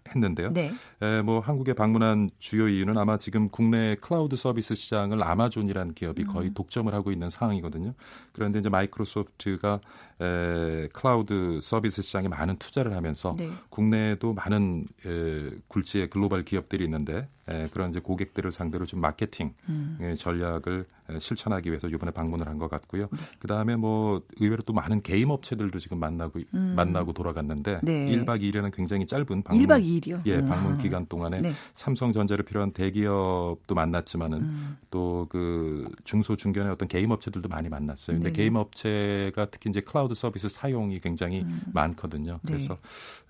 [0.08, 0.52] 했는데요.
[0.52, 0.72] 네.
[1.02, 6.26] 에, 뭐 한국에 방문한 주요 이유는 아마 지금 국내 클라우드 서비스 시장을 아마존이라는 기업이 음.
[6.26, 7.94] 거의 독점을 하고 있는 상황이거든요.
[8.32, 9.80] 그런데 이제 마이크로소프트가
[10.20, 13.48] 에, 클라우드 서비스 시장에 많은 투자를 하면서 네.
[13.68, 17.39] 국내에도 많은 에, 굴지의 글로벌 기업들이 있는데 에,
[17.72, 19.96] 그런 이제 고객들을 상대로 좀 마케팅 음.
[20.00, 23.08] 의 전략을 에, 실천하기 위해서 이번에 방문을 한 것 같고요.
[23.10, 23.18] 네.
[23.38, 26.74] 그 다음에 뭐 의외로 또 많은 게임 업체들도 지금 만나고 음.
[26.76, 28.06] 만나고 돌아갔는데 네.
[28.10, 30.22] 1박 2일의 굉장히 짧은 방문 1박 2일이요?
[30.26, 30.46] 예, 음.
[30.46, 31.52] 방문 기간 동안에 네.
[31.74, 34.76] 삼성전자를 비롯한 대기업도 만났지만은 음.
[34.90, 38.16] 또그 중소 중견의 어떤 게임 업체들도 많이 만났어요.
[38.16, 38.36] 근데 네네.
[38.36, 42.32] 게임 업체가 특히 이제 클라우드 서비스 사용이 굉장히 많거든요.
[42.34, 42.38] 네.
[42.44, 42.74] 그래서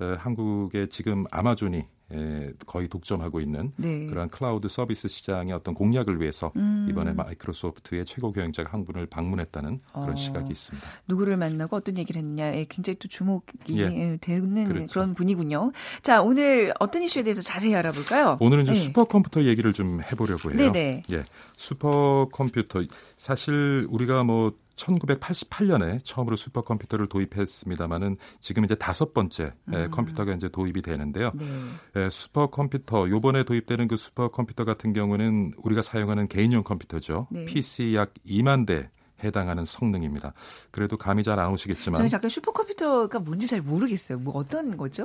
[0.01, 4.07] 어, 한국에 지금 아마존이 에, 거의 독점하고 있는 네.
[4.07, 6.87] 그러한 클라우드 서비스 시장의 어떤 공략을 위해서 음.
[6.89, 10.15] 이번에 마이크로소프트의 최고 경영자가 한국을 방문했다는 그런 어.
[10.15, 10.87] 시각이 있습니다.
[11.09, 13.83] 누구를 만나고 어떤 얘기를 했느냐에 굉장히 또 주목이 예.
[13.85, 14.87] 예, 되는 그렇죠.
[14.93, 15.73] 그런 분이군요.
[16.03, 18.39] 자, 오늘 어떤 이슈에 대해서 자세히 알아볼까요?
[18.41, 18.79] 오늘은 이제 네.
[18.79, 20.73] 슈퍼컴퓨터 얘기를 좀 해보려고 해요.
[20.73, 21.05] 네네.
[21.13, 21.25] 예,
[21.57, 22.83] 슈퍼컴퓨터
[23.17, 30.83] 사실 우리가 뭐 1988년에 처음으로 슈퍼컴퓨터를 도입했습니다마는 지금 이제 다섯 번째 에, 컴퓨터가 이제 도입이
[30.83, 31.33] 되는데요.
[31.35, 31.45] 네.
[32.01, 37.29] 에, 슈퍼컴퓨터 요번에 도입되는 그 슈퍼컴퓨터 같은 경우는 우리가 사용하는 개인용 컴퓨터죠.
[37.31, 37.45] 네.
[37.45, 38.91] PC 약 2만 대
[39.23, 40.33] 해당하는 성능입니다.
[40.71, 44.19] 그래도 감이 잘 안 오시겠지만 저는 잠깐 슈퍼컴퓨터가 뭔지 잘 모르겠어요.
[44.19, 45.05] 뭐 어떤 거죠?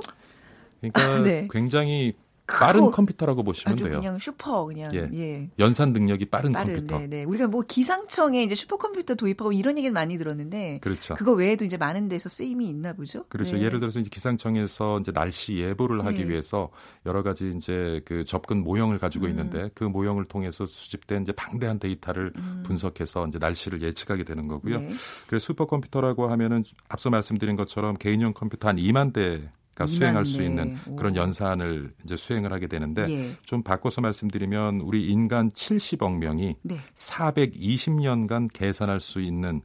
[0.79, 1.47] 그러니까 아, 네.
[1.51, 2.13] 굉장히
[2.47, 3.99] 빠른 컴퓨터라고 보시면 돼요.
[3.99, 5.09] 그냥 슈퍼 그냥 예.
[5.13, 5.49] 예.
[5.57, 6.99] 연산 능력이 빠른, 빠른 컴퓨터.
[6.99, 7.23] 네, 네.
[7.23, 11.15] 우리가 뭐 기상청에 이제 슈퍼컴퓨터 도입하고 이런 얘기는 많이 들었는데 그렇죠.
[11.15, 13.25] 그거 외에도 이제 많은 데서 쓰임이 있나 보죠.
[13.29, 13.55] 그렇죠.
[13.55, 13.63] 네.
[13.63, 16.29] 예를 들어서 이제 기상청에서 이제 날씨 예보를 하기 네.
[16.29, 16.69] 위해서
[17.05, 19.31] 여러 가지 이제 그 접근 모형을 가지고 음.
[19.31, 22.31] 있는데 그 모형을 통해서 수집된 이제 방대한 데이터를
[22.63, 24.79] 분석해서 이제 날씨를 예측하게 되는 거고요.
[24.79, 24.91] 네.
[25.27, 30.37] 그래서 슈퍼컴퓨터라고 하면은 앞서 말씀드린 것처럼 개인용 컴퓨터 한 2만 대 가 2만 수행할 수
[30.37, 30.45] 대.
[30.45, 30.95] 있는 오.
[30.95, 33.37] 그런 연산을 이제 수행을 하게 되는데 예.
[33.43, 36.77] 좀 바꿔서 말씀드리면 우리 인간 70억 명이 네.
[36.95, 39.61] 420년간 계산할 수 있는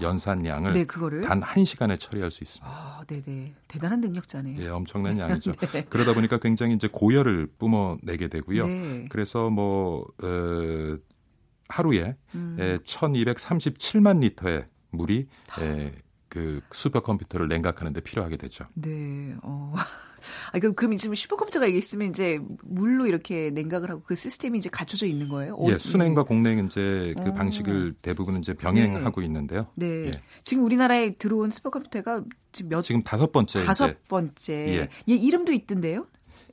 [0.00, 0.86] 연산량을 네,
[1.26, 2.66] 단 1시간에 처리할 수 있습니다.
[2.70, 3.54] 아, 네, 네.
[3.68, 4.62] 대단한 능력자네요.
[4.62, 5.52] 예, 엄청난 양이죠.
[5.72, 5.86] 네.
[5.88, 8.66] 그러다 보니까 굉장히 이제 고열을 뿜어내게 되고요.
[8.66, 9.06] 네.
[9.08, 10.96] 그래서 뭐 어,
[11.68, 12.56] 하루에 음.
[12.58, 15.26] 에, 1,237만 리터의 물이
[15.60, 15.92] 에,
[16.30, 18.64] 그 슈퍼 컴퓨터를 냉각하는 데 필요하게 되죠.
[18.74, 19.34] 네.
[19.42, 19.74] 어.
[20.52, 24.70] 아, 그 그럼 지금 슈퍼컴퓨터가 이게 있으면 이제 물로 이렇게 냉각을 하고 그 시스템이 이제
[24.70, 25.58] 갖춰져 있는 거예요?
[25.66, 27.34] 예, 어, 수냉과 공냉 이제 그 어.
[27.34, 29.66] 방식을 대부분 이제 병행하고 있는데요.
[29.74, 30.06] 네.
[30.06, 30.10] 예.
[30.44, 34.52] 지금 우리나라에 들어온 슈퍼컴퓨터가 지금 몇 지금 다섯 번째 다섯 이제 번째.
[35.08, 35.12] 예.
[35.12, 36.06] 얘 이름도 있던데요?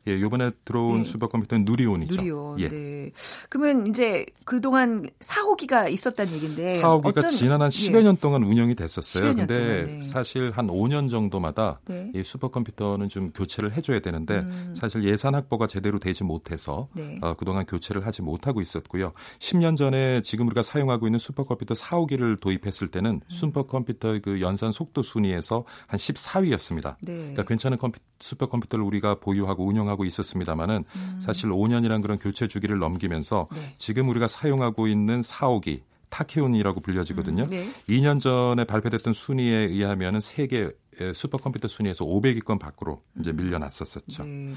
[0.08, 1.04] 예, 요번에 들어온 네.
[1.04, 2.16] 슈퍼컴퓨터는 누리온이죠.
[2.16, 2.60] 누리온.
[2.60, 2.70] 예.
[2.70, 3.12] 네.
[3.50, 8.04] 그러면 이제 그동안 4호기가 있었다는 얘기인데 사호기가 어떤- 지난 한 10여 예.
[8.04, 9.24] 년 동안 운영이 됐었어요.
[9.24, 10.04] 10여 년 근데 동안, 네.
[10.04, 12.12] 사실 한 5년 정도마다 네.
[12.16, 14.74] 이 슈퍼 컴퓨터는 좀 교체를 해 줘야 되는데 음.
[14.78, 17.18] 사실 예산 확보가 제대로 되지 못해서 네.
[17.22, 19.12] 어, 그동안 교체를 하지 못하고 있었고요.
[19.40, 23.20] 10년 전에 지금 우리가 사용하고 있는 슈퍼 컴퓨터 4호기를 도입했을 때는 음.
[23.28, 26.96] 슈퍼 컴퓨터의 그 연산 속도 순위에서 한 14위였습니다.
[27.02, 27.14] 네.
[27.18, 31.20] 그러니까 괜찮은 컴퓨, 슈퍼컴퓨터를 우리가 보유하고 운영하고 있었습니다만은 음.
[31.22, 33.76] 사실 5년이란 그런 교체 주기를 넘기면서 네.
[33.78, 37.44] 지금 우리가 사용하고 있는 4호기 타케온이라고 불려지거든요.
[37.44, 37.70] 음, 네.
[37.90, 40.70] 2년 전에 발표됐던 순위에 의하면은 세계
[41.14, 44.24] 슈퍼컴퓨터 순위에서 500위권 밖으로 이제 밀려났었었죠.
[44.24, 44.54] 네.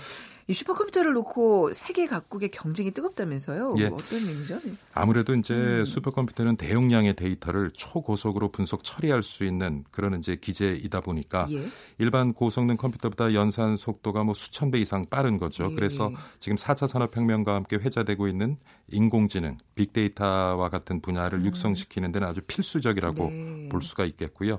[0.51, 3.77] 이 슈퍼컴퓨터를 놓고 세계 각국의 경쟁이 뜨겁다면서요?
[3.79, 3.85] 예.
[3.87, 4.59] 어떤 의미죠?
[4.65, 4.73] 네.
[4.95, 5.85] 아무래도 이제 음.
[5.85, 11.69] 슈퍼컴퓨터는 대용량의 데이터를 초고속으로 분석 처리할 수 있는 그런 이제 기재이다 보니까 예.
[11.99, 15.69] 일반 고성능 컴퓨터보다 연산 속도가 뭐 수천 배 이상 빠른 거죠.
[15.71, 15.75] 예.
[15.77, 16.11] 그래서
[16.41, 18.57] 지금 4차 산업혁명과 함께 회자되고 있는
[18.89, 23.59] 인공지능, 빅데이터와 같은 분야를 육성시키는 데는 아주 필수적이라고 음.
[23.63, 23.69] 네.
[23.69, 24.59] 볼 수가 있겠고요.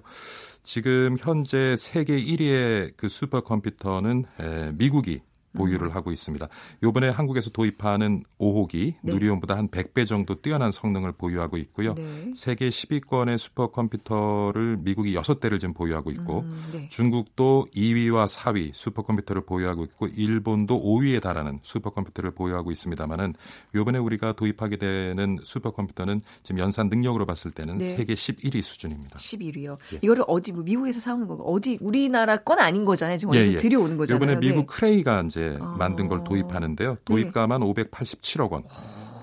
[0.63, 5.19] 지금 현재 세계 1위의 그 슈퍼컴퓨터는 에, 미국이
[5.53, 5.91] 보유를 음.
[5.91, 6.47] 하고 있습니다.
[6.83, 9.13] 요번에 한국에서 도입하는 5호기 네.
[9.13, 11.93] 누리온보다 한 100배 정도 뛰어난 성능을 보유하고 있고요.
[11.95, 12.31] 네.
[12.35, 16.89] 세계 10위권의 슈퍼컴퓨터를 미국이 6대를 지금 보유하고 있고 음, 네.
[16.89, 23.33] 중국도 2위와 4위 슈퍼컴퓨터를 보유하고 있고 일본도 5위에 달하는 슈퍼컴퓨터를 보유하고 있습니다만은
[23.75, 27.95] 요번에 우리가 도입하게 되는 슈퍼컴퓨터는 지금 연산 능력으로 봤을 때는 네.
[27.95, 29.19] 세계 11위 수준입니다.
[29.19, 29.77] 11위요.
[29.93, 29.99] 예.
[30.01, 33.17] 이거를 어디 뭐 미국에서 사오는 거 어디 우리나라 건 아닌 거잖아요.
[33.17, 33.57] 지금 예, 어디서 예.
[33.57, 34.23] 들여오는 거잖아요.
[34.23, 34.65] 이번에 미국 네.
[34.67, 35.75] 크레이가 이제 어.
[35.77, 36.97] 만든 걸 도입하는데요.
[37.05, 38.63] 도입가만 587억 원.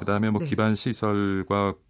[0.00, 0.46] 그다음에 뭐 네.
[0.46, 1.87] 기반 시설과 에,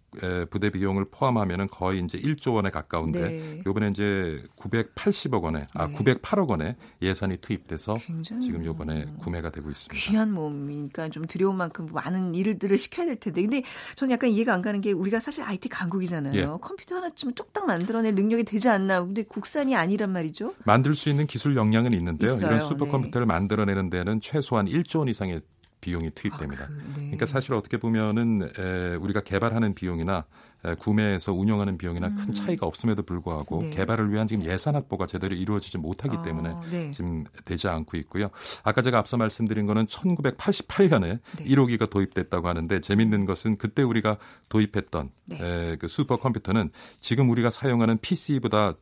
[0.49, 3.61] 부대 비용을 포함하면은 거의 이제 1조 원에 가까운데 네.
[3.65, 5.93] 요번에 이제 980억 원에 아 네.
[5.93, 7.97] 908억 원에 예산이 투입돼서
[8.41, 9.93] 지금 요번에 구매가 되고 있습니다.
[9.93, 13.41] 귀한 몸이니까 좀 들여온 만큼 많은 일들을 시켜야 될 텐데.
[13.41, 13.63] 근데
[13.95, 16.33] 저는 약간 이해가 안 가는 게 우리가 사실 IT 강국이잖아요.
[16.33, 16.45] 예.
[16.61, 19.01] 컴퓨터 하나쯤은 뚝딱 만들어낼 능력이 되지 않나.
[19.01, 20.55] 근데 국산이 아니란 말이죠.
[20.65, 22.31] 만들 수 있는 기술 역량은 있는데요.
[22.31, 22.47] 있어요.
[22.47, 25.41] 이런 슈퍼컴퓨터를 만들어내는 데는 최소한 1조 원 이상의
[25.81, 26.65] 비용이 투입됩니다.
[26.65, 27.05] 아, 그, 네.
[27.05, 30.25] 그러니까 사실 어떻게 보면은 에, 우리가 개발하는 비용이나
[30.65, 33.69] 에, 구매해서 운영하는 비용이나 큰 차이가 없음에도 불구하고 네.
[33.69, 36.91] 개발을 위한 지금 예산 확보가 제대로 이루어지지 못하기 아, 때문에 네.
[36.91, 38.29] 지금 되지 않고 있고요.
[38.63, 41.45] 아까 제가 앞서 말씀드린 거는 1988년에 네.
[41.45, 44.17] 1호기가 도입됐다고 하는데 재밌는 것은 그때 우리가
[44.49, 45.37] 도입했던 네.
[45.39, 48.75] 에, 그 슈퍼컴퓨터는 지금 우리가 사용하는 PC보다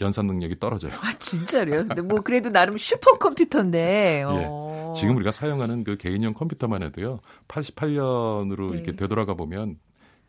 [0.00, 0.92] 연산 능력이 떨어져요.
[1.00, 1.86] 아, 진짜로요?
[1.86, 4.24] 근데 뭐 그래도 나름 슈퍼컴퓨터인데.
[4.26, 4.92] 어.
[4.94, 4.98] 예.
[4.98, 7.20] 지금 우리가 사용하는 그 개인용 컴퓨터만 해도요.
[7.48, 8.76] 88년으로 네.
[8.76, 9.78] 이렇게 되돌아가 보면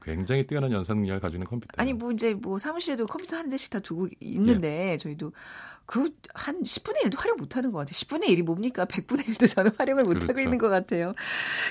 [0.02, 1.74] 굉장히 뛰어난 연산 능력을 가지고 있는 컴퓨터.
[1.78, 5.32] 아니 뭐 이제 뭐 사무실에도 컴퓨터 한 대씩 다 두고 있는데 저희도
[5.86, 7.94] 그 한 10분의 1도 활용 못 하는 것 같아요.
[7.94, 8.86] 10분의 1이 뭡니까?
[8.86, 10.42] 100분의 1도 저는 활용을 못 하고 그렇죠.
[10.42, 11.14] 있는 것 같아요.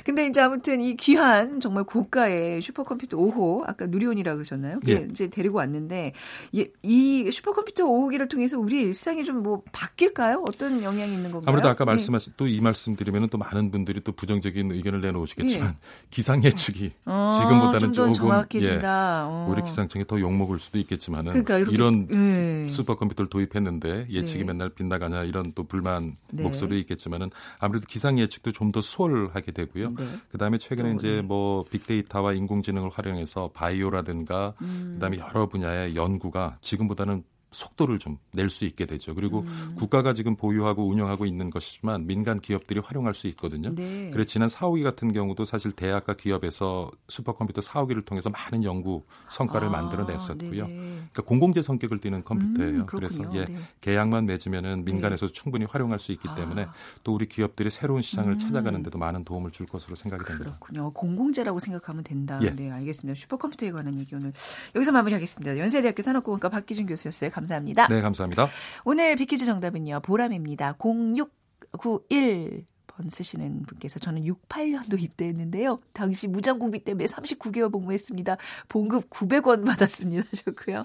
[0.04, 4.78] 근데 이제 아무튼 이 귀한 정말 고가의 슈퍼컴퓨터 5호 아까 누리온이라고 그러셨나요?
[4.88, 5.08] 예.
[5.10, 6.12] 이제 데리고 왔는데
[6.52, 10.44] 이, 이 슈퍼컴퓨터 5호기를 통해서 우리 일상이 좀 뭐 바뀔까요?
[10.46, 11.42] 어떤 영향이 있는 건가요?
[11.46, 11.92] 아무래도 아까 네.
[11.92, 15.74] 말씀하신 또이 말씀 드리면은 또 많은 분들이 또 부정적인 의견을 내놓으시겠지만 예.
[16.10, 19.26] 기상 예측이 어, 지금보다는 좀더 조금 정확해진다.
[19.26, 19.48] 예, 어.
[19.50, 22.68] 우리 기상청이 더 욕먹을 수도 있겠지만은 그러니까 이런 예.
[22.68, 24.44] 슈퍼컴퓨터를 도입했는데 예측이 네.
[24.44, 26.42] 맨날 빗나가냐 이런 또 불만 네.
[26.42, 29.90] 목소리 있겠지만은 아무래도 기상 예측도 좀 더 수월하게 되고요.
[29.90, 30.04] 네.
[30.30, 31.20] 그다음에 최근에 또, 이제 네.
[31.22, 34.92] 뭐 빅데이터와 인공지능을 활용해서 바이오라든가 음.
[34.94, 39.14] 그다음에 여러 분야의 연구가 지금보다는 속도를 좀 낼 수 있게 되죠.
[39.14, 39.74] 그리고 음.
[39.76, 43.74] 국가가 지금 보유하고 운영하고 있는 것이지만 민간 기업들이 활용할 수 있거든요.
[43.74, 44.10] 네.
[44.12, 49.70] 그래서 지난 4호기 같은 경우도 사실 대학과 기업에서 슈퍼컴퓨터 4호기를 통해서 많은 연구 성과를 아,
[49.70, 50.66] 만들어냈었고요.
[50.66, 50.76] 네네.
[50.76, 52.80] 그러니까 공공재 성격을 띠는 컴퓨터예요.
[52.80, 53.22] 음, 그래서.
[53.34, 53.56] 예, 네.
[53.80, 56.34] 계약만 맺으면은 민간에서 충분히 활용할 수 있기 아.
[56.34, 56.66] 때문에
[57.04, 58.38] 또 우리 기업들이 새로운 시장을 음.
[58.38, 60.56] 찾아가는 데도 많은 도움을 줄 것으로 생각이 됩니다.
[60.60, 60.92] 그렇군요.
[60.92, 62.38] 공공재라고 생각하면 된다.
[62.42, 62.50] 예.
[62.50, 63.18] 네, 알겠습니다.
[63.18, 64.32] 슈퍼컴퓨터에 관한 얘기 오늘
[64.74, 65.58] 여기서 마무리하겠습니다.
[65.58, 67.30] 연세대학교 산업공학과 박기준 교수였어요.
[67.30, 67.88] 감 사합니다.
[67.88, 68.48] 네, 감사합니다.
[68.84, 70.00] 오늘 비키즈 정답은요.
[70.00, 70.76] 보람입니다.
[70.78, 75.80] 0691 번 쓰시는 분께서 저는 68년도 입대했는데요.
[75.92, 78.36] 당시 무장공비 때문에 39개월 복무했습니다.
[78.68, 80.24] 봉급 900원 받았습니다.
[80.30, 80.84] 하셨고요.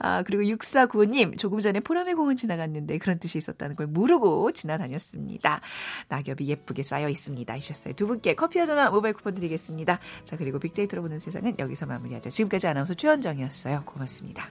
[0.00, 5.60] 아, 그리고 6495님, 조금 전에 포람의 공원 지나갔는데 그런 뜻이 있었다는 걸 모르고 지나다녔습니다.
[6.08, 7.52] 낙엽이 예쁘게 쌓여 있습니다.
[7.54, 7.94] 하셨어요.
[7.94, 9.98] 두 분께 커피와 도넛 모바일 쿠폰 드리겠습니다.
[10.24, 12.30] 자, 그리고 빅데이터로 보는 세상은 여기서 마무리하죠.
[12.30, 13.84] 지금까지 아나운서 최현정이었어요.
[13.84, 14.50] 고맙습니다.